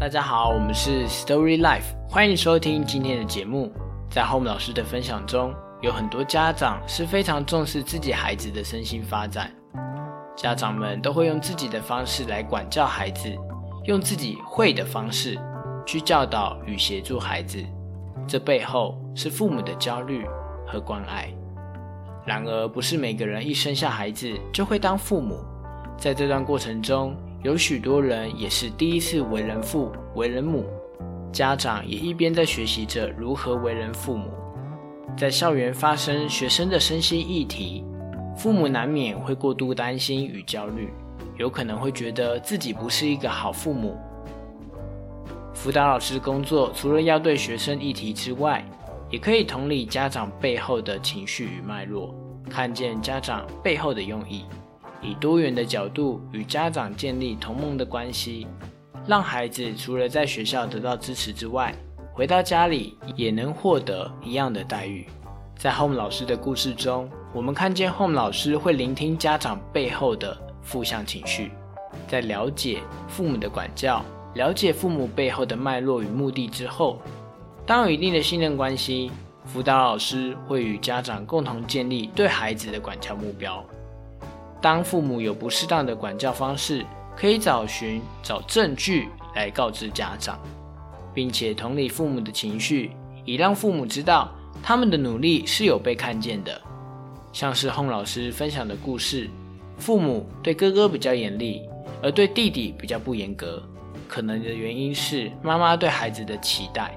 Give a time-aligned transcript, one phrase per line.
[0.00, 3.70] 大家好，我们是 Story Life，欢迎收听今天的节目。
[4.10, 9.52] 在 Home 老师的分享中，有很多家长是非常重视自己孩子的身心发展，
[10.34, 13.30] 家长们都会用自己的方式来管教孩子，
[13.84, 15.38] 用自己会的方式
[15.84, 17.62] 去教导与协助孩子，
[18.26, 20.26] 这背后是父母的焦虑
[20.66, 21.30] 和关爱。
[22.24, 25.44] 然而，不是每个人一生下孩子就会当父母，
[25.98, 27.14] 在这段过程中。
[27.42, 30.66] 有许多人也是第一次为人父、为人母，
[31.32, 34.30] 家长也一边在学习着如何为人父母。
[35.16, 37.82] 在校园发生学生的身心议题，
[38.36, 40.90] 父母难免会过度担心与焦虑，
[41.38, 43.96] 有可能会觉得自己不是一个好父母。
[45.54, 48.62] 辅导老师工作除了要对学生议题之外，
[49.08, 52.14] 也可以同理家长背后的情绪与脉络，
[52.50, 54.44] 看见家长背后的用意。
[55.02, 58.46] 以多元的角度与家长建立同盟的关系，
[59.06, 61.74] 让孩子除了在学校得到支持之外，
[62.12, 65.06] 回到家里也能获得一样的待遇。
[65.56, 71.50] 在 Home 老师的故事中，我们看见 Home 老师会聆听家长背后的负向情绪，
[72.08, 76.98] 在了解父母的管教、了解父母背后的脉络与目的之后，
[77.66, 79.10] 当有一定的信任关系，
[79.44, 83.64] 辅导老师会与家长共同建立对孩子的管教目标。
[84.60, 86.84] 当父母有不适当的管教方式，
[87.16, 90.38] 可以找寻找证据来告知家长，
[91.14, 92.90] 并且同理父母的情绪，
[93.24, 94.30] 以让父母知道
[94.62, 96.60] 他们的努力是有被看见的。
[97.32, 99.30] 像是洪老师分享的故事，
[99.78, 101.62] 父母对哥哥比较严厉，
[102.02, 103.62] 而对弟弟比较不严格，
[104.08, 106.92] 可能的原因是妈妈对孩子的期待，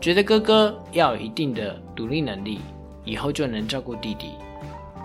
[0.00, 2.60] 觉得哥哥要有一定的独立能力，
[3.04, 4.30] 以后就能照顾弟弟。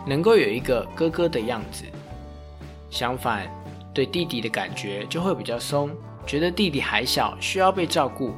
[0.05, 1.85] 能够有一个哥哥的样子，
[2.89, 3.47] 相反，
[3.93, 5.89] 对弟弟的感觉就会比较松，
[6.25, 8.33] 觉得弟弟还小，需要被照顾。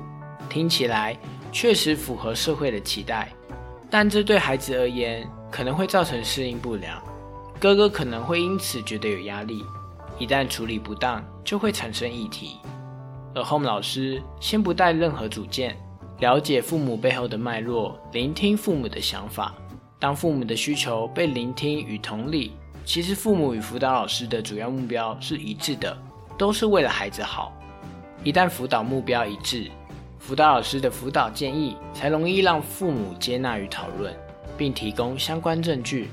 [0.50, 1.18] 听起来
[1.52, 3.32] 确实符合社会的期待，
[3.90, 7.02] 但这对孩子而言可能会造成适应不良，
[7.60, 9.64] 哥哥可能会因此觉得有压力，
[10.20, 12.58] 一旦处理不当，就会产生议题。
[13.34, 15.76] 而 Home 老师先不带任何主见，
[16.20, 19.56] 了解父母背后的脉络，聆听父母的想法。
[20.04, 22.52] 当父母的需求被聆听与同理，
[22.84, 25.98] 其实父母与辅导老师的主要目标是一致的，
[26.38, 27.54] 都是为了孩子好。
[28.22, 29.72] 一旦辅导目标一致，
[30.20, 34.14] 辅导老师的辅导建议才容易让父母接纳与讨论，
[34.58, 36.10] 并提供相关证据，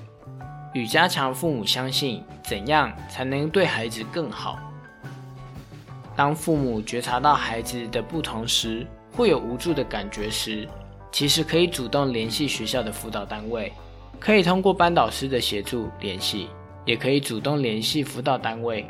[0.72, 4.56] 与加强父母相信怎样才能对孩子更好。
[6.14, 10.68] 当父母觉察到孩子的不同时，会有无助的感觉时。
[11.12, 13.72] 其实可以主动联系学校的辅导单位，
[14.18, 16.48] 可以通过班导师的协助联系，
[16.84, 18.86] 也可以主动联系辅导单位。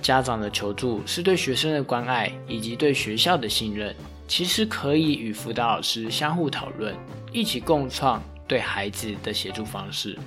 [0.00, 3.94] 家长的求助是对学生的关爱以及对学校的信任。
[4.28, 6.94] 其实可以与辅导老师相互讨论，
[7.32, 10.18] 一起共创对孩子的协助方式，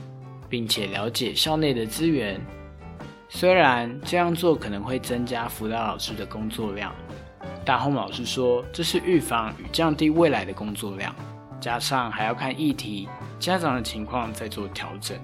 [0.47, 2.39] 并且了解校内的资源。
[3.29, 6.93] 虽然这样做可能会增加辅导老师的工作量。
[7.65, 11.13] 大红老师说：“这是预防与降低未来的工作量，
[11.59, 13.09] 加上还要看议题、
[13.39, 15.17] 家长的情况再做调整。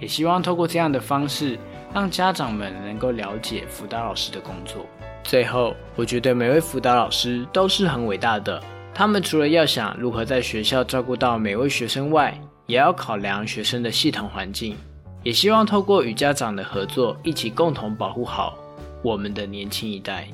[0.00, 1.58] 也希望透过这样的方式，
[1.92, 4.86] 让家长们能够了解辅导老师的工作。
[5.22, 8.62] 最后，我觉得每位辅导老师都是很伟大的。
[8.94, 14.74] 他们除了要想如何在学校照顾到每位学生外，也要考量学生的系统环境。
[15.22, 18.56] 也希望透过与家长的合作，一起共同保护好
[19.02, 20.26] 我们的年轻一代。”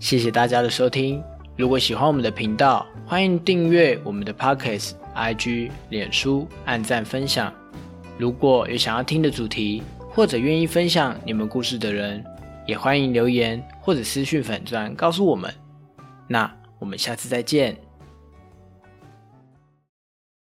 [0.00, 1.22] 谢谢大家的收听。
[1.58, 7.52] 如果喜欢我们的频道，欢迎订阅我们的 Pockets、IG、脸书，按赞分享。
[8.16, 12.24] 如果有想要听的主题，或者愿意分享你们故事的人，
[12.66, 15.52] 也欢迎留言或者私讯粉钻告诉我们。
[16.26, 17.76] 那我们下次再见。